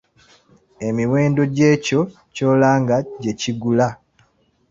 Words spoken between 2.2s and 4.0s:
ky'olanga gyekigula.